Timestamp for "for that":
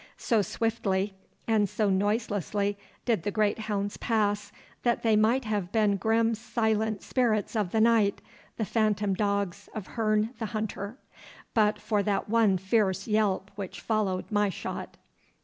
11.79-12.27